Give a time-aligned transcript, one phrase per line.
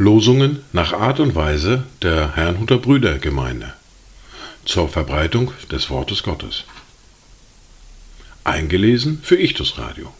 [0.00, 3.74] Losungen nach Art und Weise der Herrnhuter Brüdergemeinde
[4.64, 6.64] zur Verbreitung des Wortes Gottes.
[8.44, 10.10] Eingelesen für Ichtus Radio.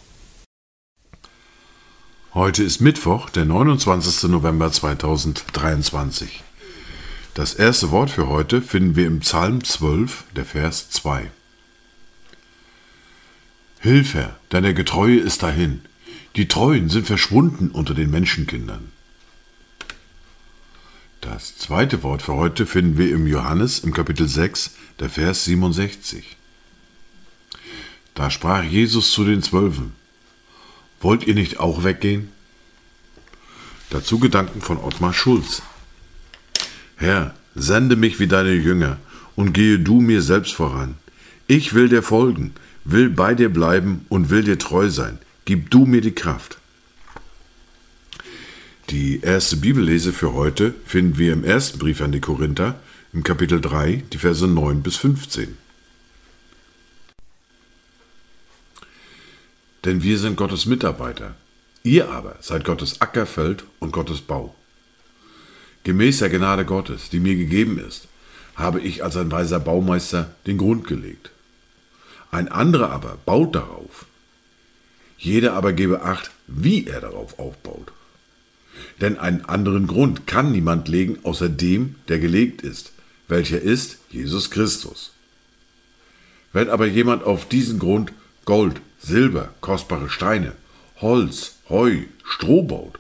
[2.34, 4.30] Heute ist Mittwoch, der 29.
[4.30, 6.42] November 2023.
[7.32, 11.30] Das erste Wort für heute finden wir im Psalm 12, der Vers 2.
[13.82, 15.80] Hilf, Herr, deine Getreue ist dahin.
[16.36, 18.92] Die Treuen sind verschwunden unter den Menschenkindern.
[21.22, 26.36] Das zweite Wort für heute finden wir im Johannes im Kapitel 6, der Vers 67.
[28.14, 29.94] Da sprach Jesus zu den Zwölfen,
[31.00, 32.30] Wollt ihr nicht auch weggehen?
[33.88, 35.62] Dazu Gedanken von Ottmar Schulz.
[36.96, 38.98] Herr, sende mich wie deine Jünger
[39.36, 40.96] und gehe du mir selbst voran.
[41.46, 45.18] Ich will dir folgen, will bei dir bleiben und will dir treu sein.
[45.44, 46.58] Gib du mir die Kraft.
[48.90, 52.80] Die erste Bibellese für heute finden wir im ersten Brief an die Korinther,
[53.12, 55.56] im Kapitel 3, die Verse 9 bis 15.
[59.84, 61.36] Denn wir sind Gottes Mitarbeiter,
[61.82, 64.54] ihr aber seid Gottes Ackerfeld und Gottes Bau.
[65.84, 68.08] Gemäß der Gnade Gottes, die mir gegeben ist,
[68.56, 71.30] habe ich als ein weiser Baumeister den Grund gelegt.
[72.30, 74.06] Ein anderer aber baut darauf.
[75.18, 77.92] Jeder aber gebe acht, wie er darauf aufbaut.
[79.00, 82.92] Denn einen anderen Grund kann niemand legen außer dem, der gelegt ist,
[83.28, 85.12] welcher ist Jesus Christus.
[86.52, 88.12] Wenn aber jemand auf diesen Grund
[88.44, 90.52] Gold, Silber, kostbare Steine,
[91.00, 92.98] Holz, Heu, Stroh baut,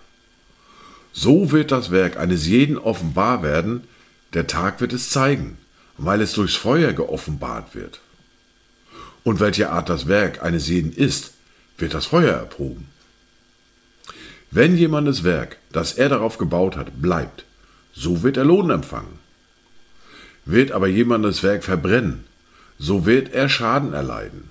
[1.12, 3.84] so wird das Werk eines jeden offenbar werden,
[4.34, 5.58] der Tag wird es zeigen,
[5.98, 8.00] weil es durchs Feuer geoffenbart wird.
[9.24, 11.32] Und welche Art das Werk eines jeden ist,
[11.78, 12.88] wird das Feuer erproben.
[14.50, 17.44] Wenn jemandes Werk, das er darauf gebaut hat, bleibt,
[17.92, 19.18] so wird er Lohn empfangen.
[20.44, 22.24] Wird aber jemandes Werk verbrennen,
[22.78, 24.48] so wird er Schaden erleiden.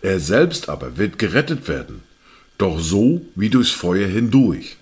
[0.00, 2.02] Er selbst aber wird gerettet werden,
[2.56, 4.76] doch so wie durchs Feuer hindurch.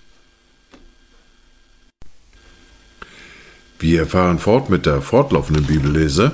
[3.79, 6.31] Wir fahren fort mit der fortlaufenden Bibellese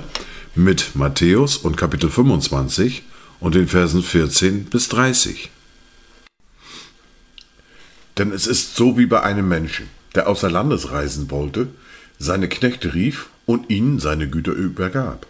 [0.54, 3.02] mit Matthäus und Kapitel 25
[3.38, 5.50] und den Versen 14 bis 30.
[8.18, 11.68] Denn es ist so wie bei einem Menschen, der außer Landes reisen wollte,
[12.18, 15.26] seine Knechte rief und ihnen seine Güter übergab.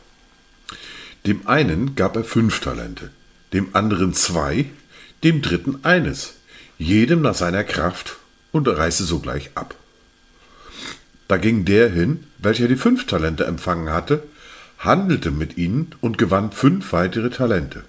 [1.26, 3.10] Dem einen gab er fünf Talente,
[3.52, 4.66] dem anderen zwei,
[5.22, 6.34] dem dritten eines,
[6.78, 8.16] jedem nach seiner Kraft
[8.52, 9.75] und reiste sogleich ab.
[11.28, 14.25] Da ging der hin, welcher die fünf Talente empfangen hatte,
[14.80, 17.84] handelte mit ihnen und gewann fünf weitere Talente.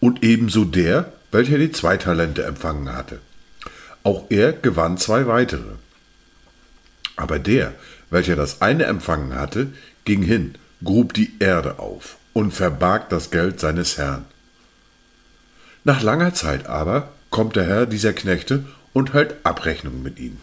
[0.00, 3.20] Und ebenso der, welcher die zwei Talente empfangen hatte.
[4.04, 5.76] Auch er gewann zwei weitere.
[7.16, 7.74] Aber der,
[8.10, 9.68] welcher das eine empfangen hatte,
[10.04, 14.24] ging hin, grub die Erde auf und verbarg das Geld seines Herrn.
[15.84, 20.40] Nach langer Zeit aber kommt der Herr dieser Knechte und hält Abrechnung mit ihnen.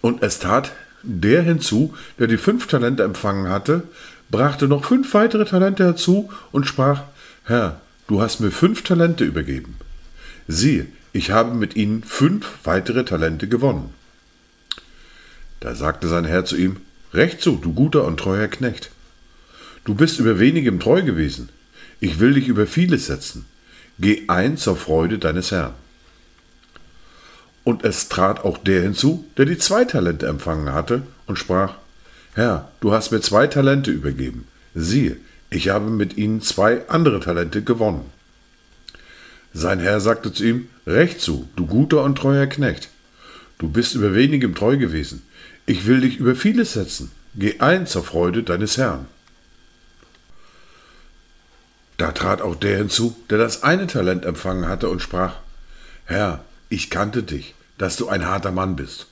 [0.00, 0.72] Und es tat
[1.06, 3.84] der hinzu, der die fünf Talente empfangen hatte,
[4.30, 7.02] brachte noch fünf weitere Talente herzu und sprach,
[7.44, 9.76] Herr, du hast mir fünf Talente übergeben.
[10.48, 13.94] Siehe, ich habe mit ihnen fünf weitere Talente gewonnen.
[15.60, 16.76] Da sagte sein Herr zu ihm,
[17.14, 18.90] Recht so, du guter und treuer Knecht.
[19.84, 21.48] Du bist über wenigem treu gewesen.
[22.00, 23.46] Ich will dich über vieles setzen.
[23.98, 25.72] Geh ein zur Freude deines Herrn.
[27.66, 31.74] Und es trat auch der hinzu, der die zwei Talente empfangen hatte, und sprach,
[32.32, 34.46] Herr, du hast mir zwei Talente übergeben.
[34.76, 35.16] Siehe,
[35.50, 38.08] ich habe mit ihnen zwei andere Talente gewonnen.
[39.52, 42.88] Sein Herr sagte zu ihm, Recht so, du guter und treuer Knecht.
[43.58, 45.22] Du bist über wenigem treu gewesen.
[45.66, 47.10] Ich will dich über vieles setzen.
[47.34, 49.06] Geh ein zur Freude deines Herrn.
[51.96, 55.34] Da trat auch der hinzu, der das eine Talent empfangen hatte und sprach,
[56.04, 59.06] Herr, ich kannte dich, dass du ein harter Mann bist.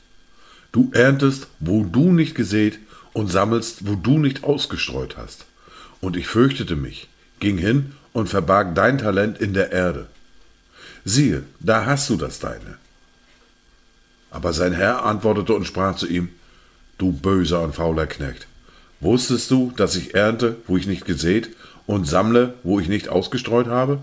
[0.72, 2.78] Du erntest, wo du nicht gesät,
[3.14, 5.46] und sammelst, wo du nicht ausgestreut hast.
[6.00, 7.08] Und ich fürchtete mich,
[7.40, 10.06] ging hin und verbarg dein Talent in der Erde.
[11.05, 12.76] Siehe, da hast du das deine.
[14.31, 16.28] Aber sein Herr antwortete und sprach zu ihm,
[16.99, 18.46] Du böser und fauler Knecht,
[19.00, 21.50] wusstest du, dass ich ernte, wo ich nicht gesät,
[21.87, 23.99] und sammle, wo ich nicht ausgestreut habe?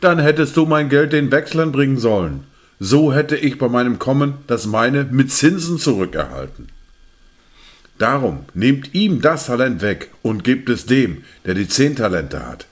[0.00, 2.44] Dann hättest du mein Geld den Wechslern bringen sollen.
[2.84, 6.66] So hätte ich bei meinem Kommen das meine mit Zinsen zurückerhalten.
[7.96, 12.66] Darum nehmt ihm das Talent weg und gebt es dem, der die zehn Talente hat.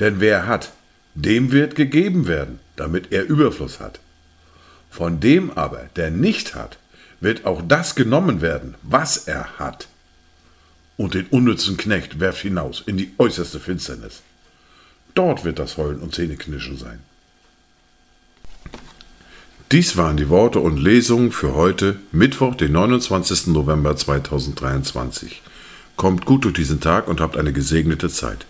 [0.00, 0.72] Denn wer hat,
[1.14, 4.00] dem wird gegeben werden, damit er Überfluss hat.
[4.88, 6.78] Von dem aber, der nicht hat,
[7.20, 9.88] wird auch das genommen werden, was er hat.
[10.96, 14.22] Und den unnützen Knecht werft hinaus in die äußerste Finsternis.
[15.12, 17.00] Dort wird das Heulen und Zähneknirschen sein.
[19.70, 23.48] Dies waren die Worte und Lesungen für heute, Mittwoch, den 29.
[23.48, 25.42] November 2023.
[25.94, 28.46] Kommt gut durch diesen Tag und habt eine gesegnete Zeit.